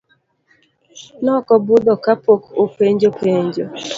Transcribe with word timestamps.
Nokobudho 1.23 1.93
ka 2.03 2.13
pok 2.23 2.41
openjo 2.63 3.09
penjo. 3.19 3.65